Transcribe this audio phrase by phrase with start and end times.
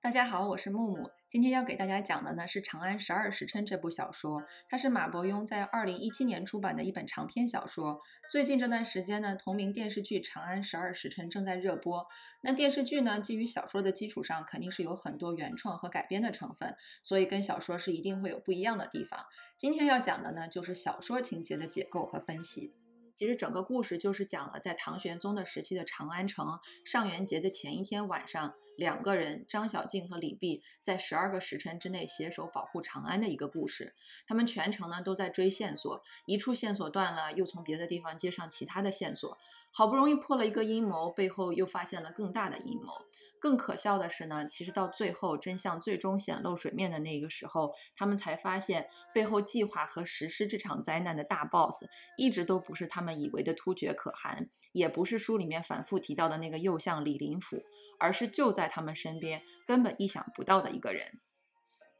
[0.00, 1.10] 大家好，我是木木。
[1.28, 8.00] 今天要给大家讲的呢是《长安十二时辰》这部小说，它是马伯庸在二零一七年出版的一本长篇小说。
[8.30, 12.06] 最近这段时间呢，同名电视剧《长安十二时辰》正在热播。
[12.42, 19.26] 那电视剧呢，基于小说的基础上，肯定是有很多原创和改编的成分，所以跟小说是一定会有不一样的地方。
[19.56, 22.72] 今天要讲的呢，就是小说情节的解构和分析。
[23.18, 28.54] 其实整个故事就是讲了在唐玄宗的时期的长安城，上元节的前一天晚上。
[28.76, 33.92] 两个人张小敬和李泌在十二个时辰之内携手保护长安的一个故事。
[34.24, 39.36] 他们全程呢都在追线索，一处线索断了，又从别的地方接上其他的线索，
[39.72, 42.92] 好不容易破了一个阴谋，背后又发现了更大的阴谋。
[43.40, 51.84] 更可笑的是呢，其实到最后真相最终显露水面的那个时候，他们才发现背后计划和实施这场灾难的大 boss，
[52.16, 57.62] 一直都不是他们以为的突厥可汗，也不是书里面反复提到的那个右相李林甫，
[57.98, 61.20] 而是就在他们身边，根本意想不到的一个人。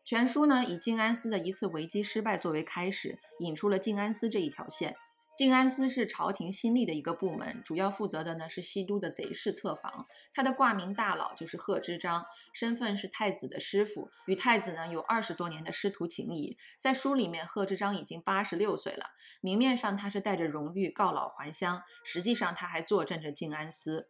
[0.04, 4.96] 全书呢以静安寺的一次危机失败作为开始，引出了静安寺这一条线。
[5.38, 10.08] 静安司是朝廷新立的一个部门，主要负责的呢是西都的贼事策防。
[10.34, 16.58] 他的挂名大佬就是贺知章，身份是太子的师傅，与太子呢有二十多年的师徒情谊。
[16.80, 24.08] 在书里面，贺知章已经八十六岁了，明面上他是带着荣誉告老还乡，实际上他还坐镇着静安司。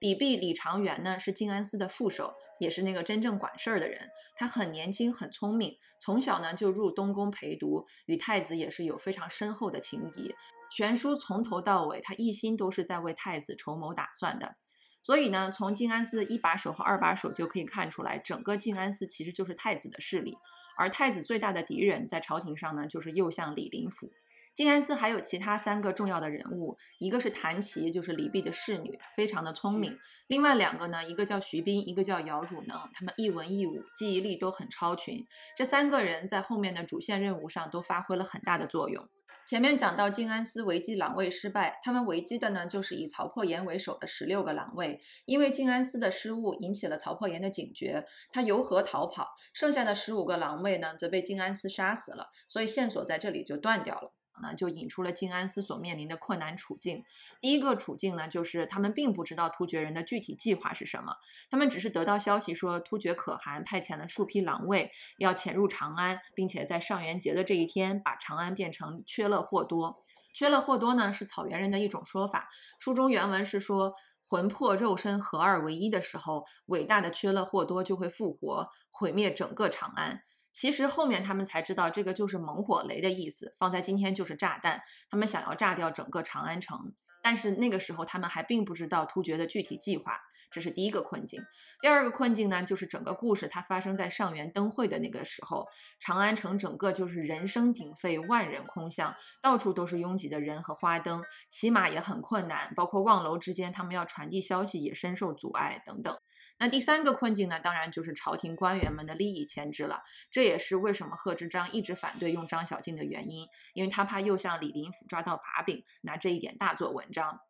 [0.00, 4.08] 李泌李长元呢是静安司的副手，也是那个真正管事儿的人。
[4.36, 10.34] 他很年轻，很聪明，从小呢就入东宫陪读，与太子也是有非常深厚的情谊。
[10.70, 14.56] 全书从头到尾，他一心都是在为太子筹谋打算的。
[15.02, 20.36] 所以呢，从静安司的一把手和二把手就可以看出来，整个静安司其实就是太子的势力。
[20.76, 24.12] 而太子最大的敌人在朝廷上呢，就是右相李林甫。
[24.58, 29.96] 静安寺还有其他三个重要的人物，一个是谭琪，就是李泌的侍女，非常的聪明。
[30.26, 35.24] 另外两个呢，一个叫徐斌，一个叫姚汝能，他们一文一武，记忆力都很超群。
[35.56, 39.08] 这三个人在后面的主线任务上都发挥了很大的作用。
[39.46, 54.12] 前面讲到静安寺围击狼卫失败，他们围击的呢就是以曹破岩为首的十六个狼卫，因为静安寺的失误引起了曹破岩的警觉，他游河逃跑，剩下的十五个狼卫呢则被静安寺杀死了，所以线索在这里就断掉了。
[54.42, 57.04] 呢，就引出了静安司所面临的困难处境。
[57.40, 61.16] 第一个处境呢，就是他们并不知道突厥人的具体计划是什么，
[61.50, 70.02] 他们只是得到消息说突厥可汗派遣了数批狼卫要潜入长安，并且在上元节的这一天把长安变成缺勒霍多。
[70.34, 72.48] 缺勒霍多呢是草原人的一种说法，
[72.78, 73.94] 书中原文是说
[74.24, 80.22] 魂魄肉身合二为一的时候，伟大的缺勒霍多就会复活，毁灭整个长安。
[80.58, 84.82] 其实后面他们才知道，这个就是猛火雷的意思，放在今天就是炸弹。
[85.08, 90.18] 他们想要炸掉整个长安城，但是那个时候他们还并不知道突厥的具体计划，
[90.50, 91.40] 这是第一个困境。
[91.80, 95.68] 第二个困境呢，就是整个故事它发生在上元灯会的那个时候，
[96.00, 106.18] 长安城整个就是人声鼎沸，万人空巷，到处都是拥挤的人和花灯，骑马也很困难，包括望楼之间，他们要传递消息也深受阻碍等等。
[106.58, 110.02] 那第三个困境呢，当然就是朝廷官员们的利益牵制了。
[110.30, 117.40] 这也是为什么贺知章一直反对用张小敬的原因，因为他怕又向李林甫抓到把柄，拿这一点大做文章。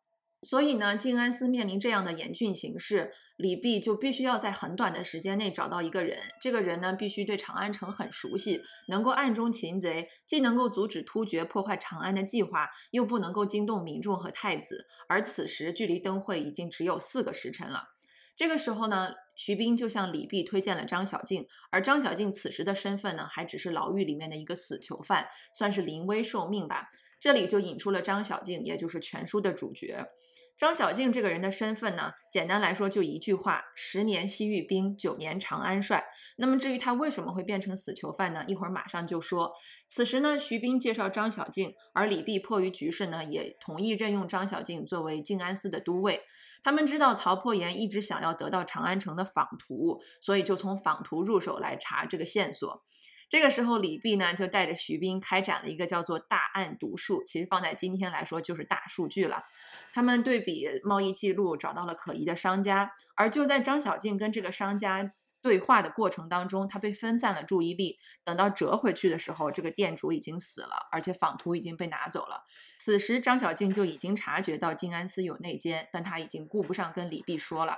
[0.41, 6.17] 所以呢，静安寺面临这样的严峻形势，李泌就必须要在很短的时间内找到一个人。
[6.39, 14.87] 这个人呢，必须对长安城很熟悉，能够暗中擒贼，既能够阻止突厥破坏长安的计划，又不能够惊动民众和太子。
[15.09, 17.89] 而此时距离灯会已经只有四个时辰了。
[18.39, 26.89] 这个时候呢，徐斌就向李泌推荐了张小静，而张小静此时的身份呢，还只是牢狱里面的一个死囚犯，算是临危受命吧。
[27.19, 30.05] 这里就引出了张小静，也就是全书的主角。
[30.57, 36.05] 张小静这个人的身份呢，简单来说就一句话：十年西域兵，九年长安帅。
[36.37, 38.45] 那么至于他为什么会变成死囚犯呢？
[38.47, 39.51] 一会儿马上就说。
[39.89, 46.21] 此时呢，徐斌介绍张小静，而李泌迫于局势呢，也同意任用张小静作为静安寺的都尉。
[46.63, 52.83] 他们知道曹破岩一直想要得到长安城的仿图，所以就从仿图入手来查这个线索。
[53.29, 59.43] 这个时候，李泌呢就带着徐斌开展了一个叫做“大案读数”，其实放在今天来说就是大数据了。
[59.93, 65.11] 他们对比贸易记录，找到了可疑的商家，而就在张小静跟这个商家。
[65.41, 67.97] 对话的过程当中，他被分散了注意力。
[68.23, 72.45] 等到折回去的时候，这个店主已经死了，而且仿图已经被拿走了。
[72.77, 77.77] 此时，张小静就已经察觉到静安寺有内奸，但他已经顾不上跟李泌说了。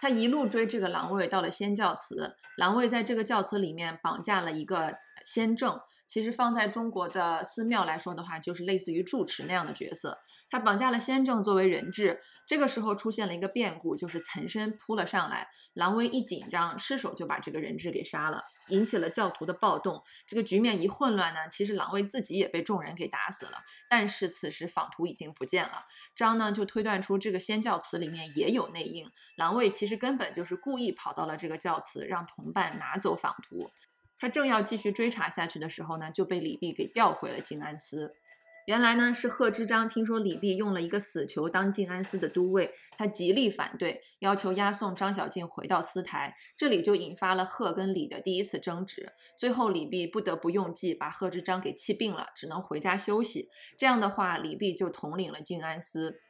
[0.00, 5.80] 他一路追这个狼卫到了先教祠，狼卫在这个教祠里面绑架了一个先正。
[6.12, 10.18] 其实放在中国的寺庙来说的话，就是类似于住持那样的角色。
[10.50, 20.02] 他绑架了先正作为人质，这个时候出现了一个变故，就是岑参扑了上来，狼威一紧张，失手就把这个人质给杀了，引起了教徒的暴动。
[20.26, 23.52] 这个局面一混乱呢，其实狼威自己也被众人给打死了。
[23.88, 33.70] 但是此时仿图已经不见了，张呢就推断出这个仙教祠里面也有内应，狼卫其实根本就是故意跑到了这个教祠，让同伴拿走仿图。
[34.22, 38.14] 他正要继续追查下去的时候呢，就被李泌给调回了静安司。
[38.66, 46.36] 原来呢是贺知章听说李泌用了一个死囚当静安司的都尉，他极力反对，要求押送张小静回到司台。
[46.56, 49.12] 这里就引发了贺跟李的第一次争执。
[49.36, 53.48] 最后李泌不得不用计，把贺知章给气病了，只能回家休息。
[53.76, 56.20] 这样的话，李泌就统领了静安司。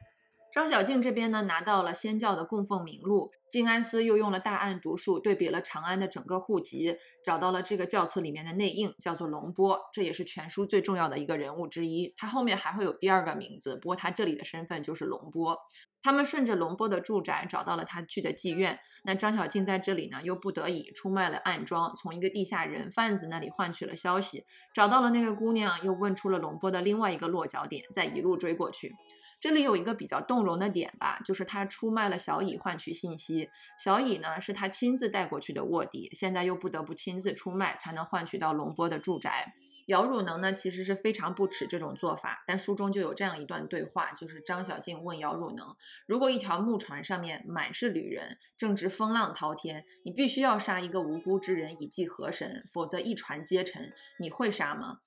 [0.53, 3.31] 张小静这边呢，拿到了仙教的供奉名录。
[3.49, 6.95] 静安司又用了大案读数，对比了长安的整个户籍，
[7.25, 12.13] 找到了这个教册里面的内应，叫做龙波，这也是全书最重要的一个人物之一。
[12.17, 15.57] 他后面还会有第二个名字，不过他这里的身份就是龙波。
[16.03, 18.77] 他们顺着龙波的住宅找到了他去的妓院。
[19.03, 24.45] 那张小静在这里呢，又不得已出卖了暗桩，从一个地下人贩子那里换取了消息，
[24.75, 28.93] 找到了那个姑娘，又问出了龙波的另外一个落脚点，再一路追过去。
[29.43, 33.49] 这里有一个比较动容的点吧，就是他出卖了小乙换取信息。
[33.77, 39.53] 小乙呢是他亲自带过去的卧底，现在又不得不亲自出卖，才能换取到龙波的住宅。
[39.87, 45.75] 姚汝能呢其实是非常不耻这种做法，但书中就有这样一段对话，就是张小静问姚汝能：
[46.07, 53.91] 如果一条木船上面满是旅人，正值风浪滔天，你必须要杀一个无辜之人以祭河神，否则一船皆沉，
[54.21, 54.99] 你会杀吗？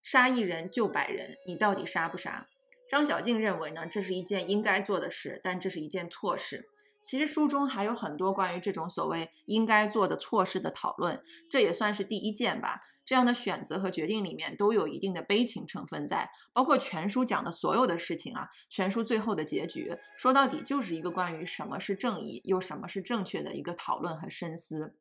[0.00, 2.48] 杀一人救百人，你到底杀不杀？
[2.92, 6.68] 张小静认为呢，这是一件应该做的事，但这是一件错事。
[7.02, 12.82] 其实书中还有很多关于这种所谓应该做的错事的讨论，这也算是第一件吧。
[13.06, 24.94] 这样的选择和决定里面都有一定的悲情成分在，包括全书讲的所有的事情啊，全书最后的结局，说到底就是一个关于什么是正义，又什么是正确的一个讨论和深思。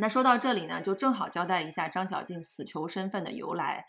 [0.00, 3.86] 那说到这里呢，就正好交代一下张小静死囚身份的由来。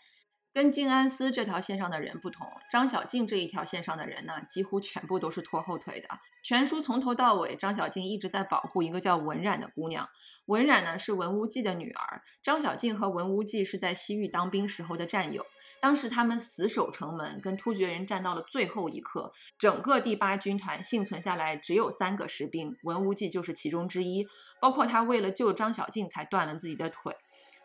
[0.54, 6.08] 跟静安司这条线上的人不同，张小静这一条线上的人呢，几乎全部都是拖后腿的。
[6.42, 10.08] 全书从头到尾，张小静一直在保护一个叫文冉的姑娘。
[10.46, 15.46] 文冉呢是文无忌的女儿，张小静和文无忌是在西域当兵时候的战友。
[15.80, 24.26] 当时他们死守城门，跟突厥人战到了最后一刻，整个第八军团幸存下来只有三个士兵，文无忌就是其中之一。
[24.60, 27.14] 包括他为了救张小静才断了自己的腿。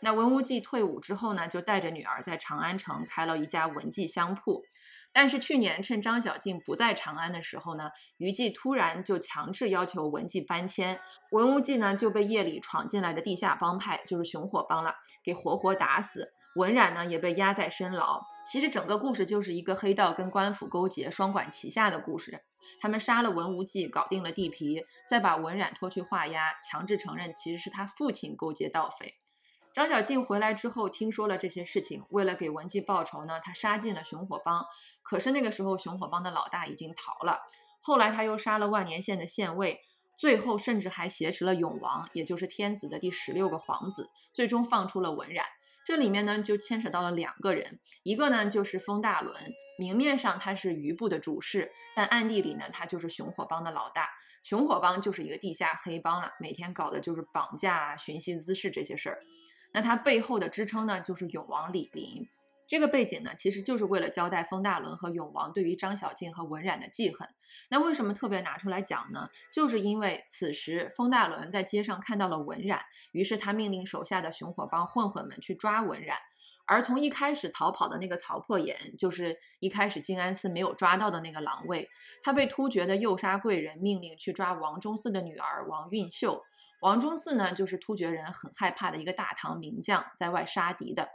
[0.04, 4.62] 那文无忌退伍之后呢，就带着女儿在长安城开了一家文记香铺。
[5.14, 11.00] 但是去年趁张小静不在长安的时候呢，于忌突然就强制要求文记搬迁，
[11.32, 16.34] 文无忌呢就被夜里闯进来的地下帮派，就是熊火帮了，给活活打死。
[16.56, 18.22] 文冉呢也被压在深牢。
[18.46, 22.44] 其实整个故事就是一个黑道跟官府勾结、双管齐下的故事。
[22.82, 29.16] 他们杀了文无忌，搞定了地皮，再把文冉拖去画押，强制承认其实是他父亲勾结盗匪。
[29.74, 34.64] 张小静回来之后，听说了这些事情，为了给文姬报仇呢，他杀进了熊火帮。
[35.02, 37.42] 可是那个时候，熊火帮的老大已经逃了。
[37.82, 39.82] 后来他又杀了万年县的县尉，
[40.16, 45.44] 最后甚至还挟持了永王，也就是天子的第十六个皇子，最终放出了文冉。
[45.84, 49.36] 这里面呢，就牵扯到了两个人，一个呢就是封大伦，
[49.80, 54.12] 明面上他是余部的主事，但暗地里呢，他就是熊火帮的老大。
[54.44, 59.24] 熊火帮就是一个地下黑帮了，每天搞的就是绑架、寻衅滋事这些事儿。
[59.74, 62.30] 那他背后的支撑呢，就是永王李璘。
[62.66, 67.28] 这个背景呢，其实就是为了交代封大伦和永王对于张小静和文冉的记恨。
[67.70, 69.30] 那为什么特别拿出来讲呢？
[69.52, 76.18] 就是因为此时封大伦在街上看到了文冉，于是他命令手下的熊火帮混混们去抓文冉。
[76.66, 81.90] 而从一开始逃跑的那个曹破岩，就是一开始静安寺没有抓到的那个狼卫，
[82.24, 86.42] 他被突厥的右杀贵人命令去抓王忠嗣的女儿王蕴秀。
[86.84, 91.08] 王忠嗣呢，就是突厥人很害怕的一个大唐名将，在外杀敌的。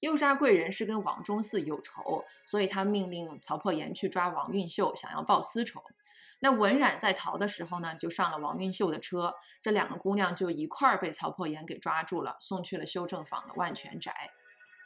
[0.00, 5.82] 右杀贵人是跟王忠嗣有仇，所以他命令曹破岩去抓王运秀，想要报私仇。
[6.40, 14.12] 那文冉在逃的时候呢，就上了王运秀的车，这两个姑娘就一块儿被曹破岩给抓住了，送去了修正坊的万全宅。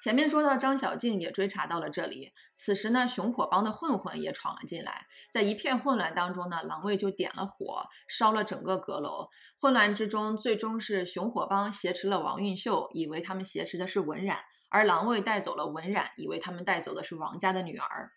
[0.00, 9.28] 前面说到张小静也追查到了这里，此时呢，熊火帮的混混也闯了进来，在一片混乱当中呢，狼卫就点了火，烧了整个阁楼。
[9.60, 14.38] 混乱之中，最终是熊火帮挟持了王运秀，以为他们挟持的是文染，
[14.68, 18.12] 而狼卫带走了文染，以为他们带走的是王家的女儿。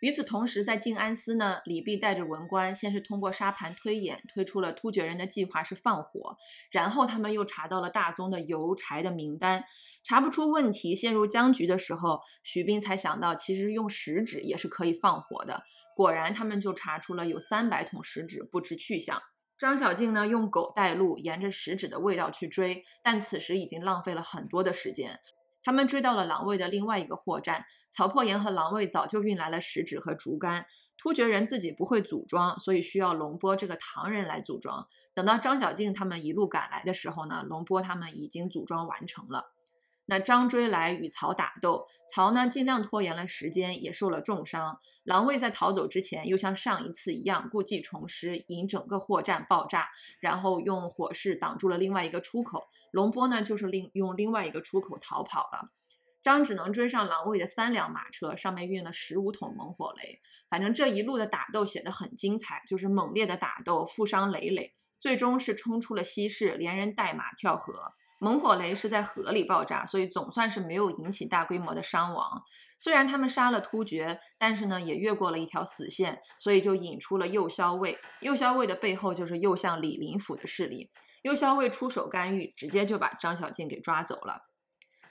[0.00, 6.36] 与此同时，在静安司呢，李泌带着文官，先是通过沙盘推演，推出了突厥人的计划是放火，
[6.70, 9.64] 然后他们又查到了大宗的油柴的名单，
[10.04, 15.62] 查不出问题，陷入僵局的时候，徐斌才想到，其实用食指也是可以放火的。
[15.96, 19.22] 果然，他们就查出了有三百桶食指不知去向。
[19.58, 25.18] 张小静呢，用狗带路，沿着食指的味道去追，但此时已经浪费了很多的时间。
[25.66, 30.64] 他们追到了狼卫的另外一个货站，曹破岩和狼卫早就运来了石纸和竹竿。
[30.96, 34.86] 突厥人自己不会组装，所以需要龙波这个唐人来组装。
[35.12, 39.55] 等到张小静他们一路赶来的时候呢，龙波他们已经组装完成了。
[40.06, 44.78] 那张追来与曹打斗，曹呢尽量拖延了时间，也受了重伤。
[45.02, 49.88] 狼卫在逃走之前，又像上一次一样故技重施，引整个货站爆炸，
[50.20, 52.68] 然后用火势挡住了另外一个出口。
[52.92, 55.70] 龙波呢，就是另用另外一个出口逃跑了。
[56.22, 60.20] 张只能追上狼卫的三辆马车，上面运了十五桶猛火雷。
[60.48, 67.94] 反正这一路的打斗写得很精彩，就是猛烈的打斗，负伤累累，最终是冲出了西市，连人带马跳河。
[68.18, 72.42] 猛火雷是在河里爆炸，所以总算是没有引起大规模的伤亡。
[72.78, 77.98] 虽然他们杀了突厥，但是呢，也越过了一条死线，所以就引出了右骁卫。
[78.20, 80.90] 右骁卫的背后就是右相李林甫的势力。
[81.22, 84.42] 右骁卫出手干预，直接就把张小敬给抓走了。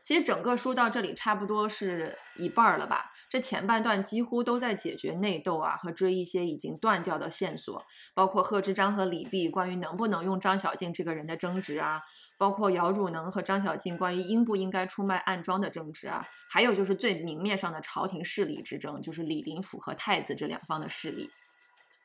[0.01, 3.11] 其实整个书到这里差不多是一半了吧？
[3.27, 7.83] 这前半段几乎都在解决内斗啊，和追一些已经断掉的线索，
[8.13, 12.03] 包括贺知章和李泌关于能不能用张小敬这个人的争执啊，
[12.37, 21.29] 包括姚汝能和张小敬关于应不应该出卖暗桩的争执啊，还有就是最明面上的朝廷势力之争，就是李林甫和太子这两方的势力。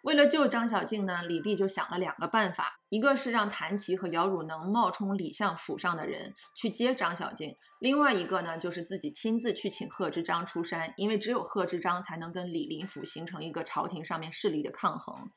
[0.02, 15.30] 为了救张小敬呢，李泌就想了两个办法，一个是让谭琪和姚汝能冒充李相府上的人去接张小敬，另外一个呢就是自己亲自去请贺知章出山，因为只有贺知章才能跟李林甫形成一个朝廷上面势力的抗衡。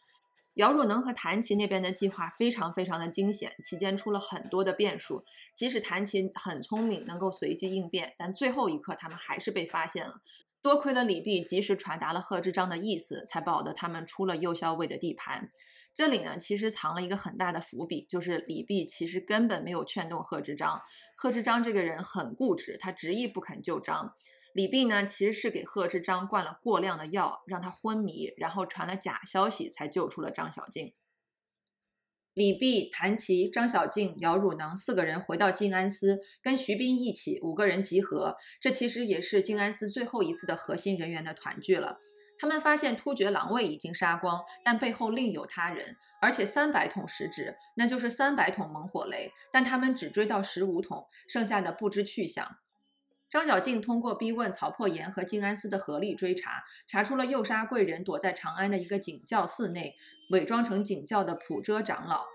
[0.55, 5.23] 姚汝能和谭琪那边的计划非常非常的惊险，期间出了很多的变数，
[5.55, 10.21] 即使谭琪很聪明，能够随机应变，但最后一刻他们还是被发现了。
[10.61, 15.49] 多亏了李泌及时传达了贺知章的意思，才保得他们出了右骁卫的地盘。
[15.93, 20.81] 这里呢，其实藏了一个很大的伏笔，就是李泌其实根本没有劝动贺知章。
[21.15, 24.15] 贺知章这个人很固执，他执意不肯救章。
[24.53, 30.93] 李泌呢，其实是给贺知章灌了过量的药，让他昏迷，然后传了假消息，才救出了张小静。
[32.35, 38.37] 李泌、谭琪、张小静、姚汝能四个人回到静安司，跟徐斌一起五个人集合。
[38.59, 41.99] 这其实也是静安司最后一次的核心人员的团聚了。
[42.39, 52.57] 他们发现突厥狼卫已经杀光，但背后另有他人，而且三百桶石纸，那就是三百桶猛火雷，但他们只追到十五桶，剩下的不知去向。
[53.33, 59.95] 张小静通过逼问曹破岩和静安司的合力追查，查出了诱杀贵人躲在长安的一个景教寺内。
[60.29, 62.25] 伪装成景教的普遮长老，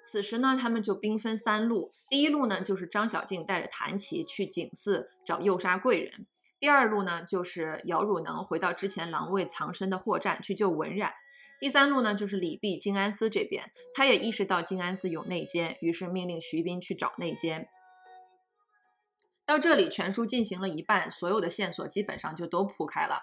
[0.00, 1.92] 此时呢，他们就兵分三路。
[2.08, 6.24] 第一路呢，就是张小静带着谭琪去景寺找诱杀贵人；
[6.60, 11.10] 第二路呢，就是姚汝能回到之前狼卫藏身的货站去救文染；
[11.58, 17.68] 第三路呢，就是李泌静安司这边，他也意识到静安司有内奸，于是命令徐斌去找内奸。
[19.52, 23.20] 到这里，全书进行了一半，所有的线索基本上就都铺开了。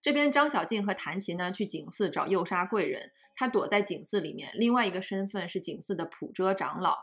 [0.00, 4.52] 这边张小敬和谭琪呢去景寺找诱杀贵人，他躲在景寺里面。
[4.54, 6.96] 另外一个身份是景寺的普遮长老。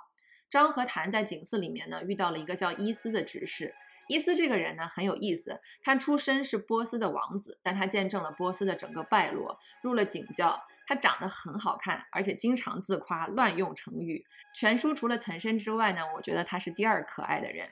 [0.50, 3.76] 张和谭在景寺里面呢遇到了一个叫伊斯的执事。
[4.08, 10.58] 伊斯这个人呢很有意思，他出身是波斯的王子，但他见证了波斯的整个败落，入了景教。
[10.88, 14.26] 他长得很好看，而且经常自夸，乱用成语。
[14.56, 17.70] 全书除了岑参之外呢，我觉得他是第二可爱的人。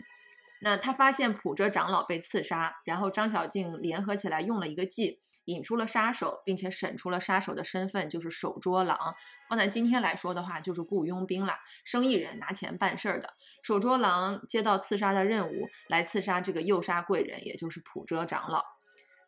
[0.61, 9.15] 那他发现普遮长老被刺杀，然后张小静联合起来用了一个计，引出了杀手，并且审出了杀手的身份，就是守捉狼。
[9.47, 13.33] 放在今天来说的话，就是雇佣兵了，生意人拿钱办事儿的。
[13.63, 18.63] 守捉狼接到刺杀的任务，来刺杀这个诱杀贵人，也就是普遮长老。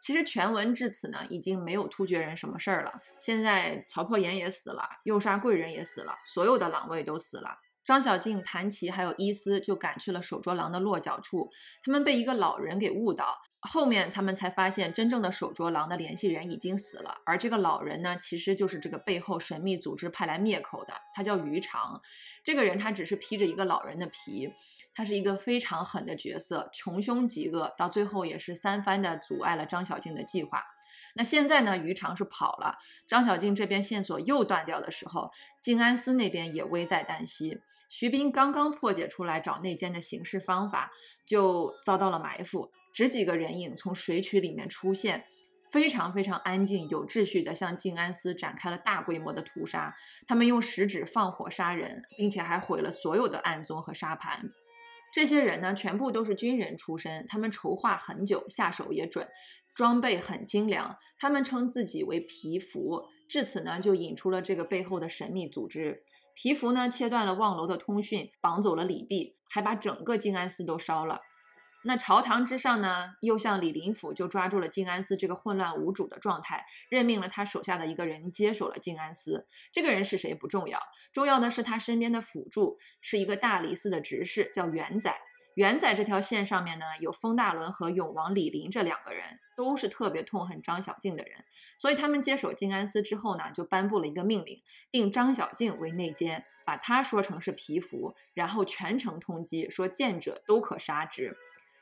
[0.01, 2.99] 其实全文至此呢，已经没有突厥人什么事儿了。
[3.19, 7.59] 现在曹破岩也死了，诱杀贵人也死了，所有的狼卫都死了。
[7.83, 11.49] 张小静、谭琪还有伊斯就赶去了手镯狼的落脚处，
[11.83, 21.99] 他们被一个老人给误导，后面他们才发现真正的手镯狼的联系人已经死了，而这个老人呢，其实就是这个背后神秘组织派来灭口的，他叫于长。
[22.43, 24.53] 这个人他只是披着一个老人的皮，
[24.93, 30.63] 他是一个非常狠的角色，穷凶极恶，到最后也是三番的阻碍了张小静的计划。
[31.15, 31.77] 那现在呢？
[31.77, 37.59] 于长是跑了，张小静这边线索又断掉的时候，静安司那边也危在旦夕。
[37.91, 40.93] 徐斌刚刚破解出来找内奸的行事方法，
[41.25, 42.71] 就遭到了埋伏。
[42.93, 45.25] 只几个人影从水渠里面出现，
[45.69, 49.93] 非常非常安静、有秩序的向静安寺展开了大规模的屠杀。
[50.25, 54.49] 他们用食指放火杀人，并且还毁了所有的案宗和沙盘。
[55.13, 59.27] 这些人呢，全部都是军人出身，他们筹划很久，下手也准，
[59.75, 60.97] 装备很精良。
[61.19, 66.03] 他们称自己为皮服，至此呢，就引出了这个背后的神秘组织。
[66.35, 71.21] 皮符呢，切断了望楼的通讯，绑走了李泌，还把整个静安寺都烧了。
[71.83, 79.47] 那朝堂之上呢，又像李林甫就抓住了静安寺这个混乱无主的状态，任命了他手下的一个人接手了静安寺。
[79.71, 80.79] 这个人是谁不重要，
[81.11, 85.15] 重要的是他身边的辅助是一个大理寺的执事，叫元载。
[85.55, 91.43] 元载这条线上面呢，有封大伦和永王李林这两个人，都是特别痛恨张小敬的人，
[91.77, 101.35] 所以他们接手静安寺之后呢，就颁布了一个命令，定张小敬为内奸，把他说成是皮符，然后全城通缉，说见者都可杀之。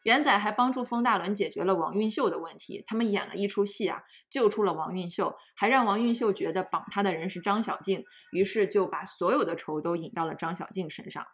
[0.04, 11.28] 元载还帮助封大伦解决了王运秀的问题，他们演了一出戏啊，救出了王运秀，还让王运秀觉得绑他的人是张小敬，于是就把所有的仇都引到了张小敬身上。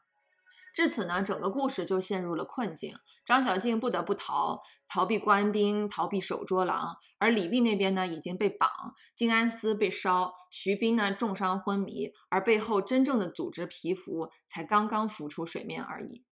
[0.75, 8.69] 至此呢，整个故事就陷入了困境，张小静不得不逃，逃避官兵，逃避守捉狼，而李密那边呢已经被绑，
[9.15, 16.25] 静安寺被烧，徐斌呢重伤昏迷，而背后真正的组织皮肤才刚刚浮出水面而已。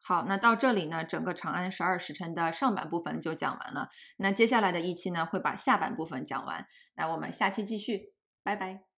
[0.00, 3.88] 好，那到这里呢，整个《长安十二时辰》的上半部分就讲完了。
[4.18, 6.64] 那接下来的一期呢，会把下半部分讲完。
[6.94, 8.12] 那我们下期继续，
[8.44, 8.93] 拜拜。